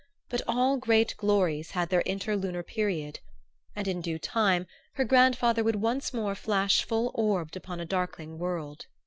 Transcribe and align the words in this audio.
But 0.29 0.41
all 0.47 0.77
great 0.77 1.15
glories 1.17 1.69
had 1.69 1.89
their 1.89 2.01
interlunar 2.07 2.65
period; 2.65 3.19
and 3.75 3.87
in 3.87 4.01
due 4.01 4.17
time 4.17 4.65
her 4.93 5.05
grandfather 5.05 5.63
would 5.63 5.75
once 5.75 6.11
more 6.11 6.33
flash 6.33 6.83
full 6.83 7.11
orbed 7.13 7.55
upon 7.55 7.79
a 7.79 7.85
darkling 7.85 8.39
world. 8.39 8.87